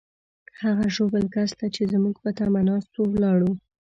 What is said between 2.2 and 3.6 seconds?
په تمه ناست وو، ولاړو.